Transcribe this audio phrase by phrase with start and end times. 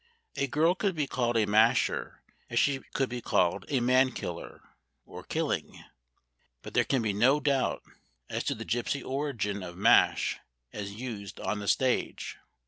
[0.35, 4.61] A girl could be called a masher as she could be called a man killer,
[5.05, 5.83] or killing.
[6.63, 7.83] But there can be no doubt
[8.27, 10.39] as to the gypsy origin of "mash"
[10.73, 12.37] as used on the stage.